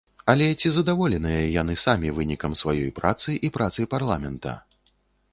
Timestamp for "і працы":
3.49-3.85